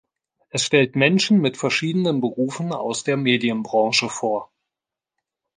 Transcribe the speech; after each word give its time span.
Es 0.49 0.65
stellt 0.65 0.95
Menschen 0.95 1.39
mit 1.41 1.57
verschiedenen 1.57 2.21
Berufen 2.21 2.73
aus 2.73 3.03
der 3.03 3.17
Medienbranche 3.17 4.09
vor. 4.09 4.49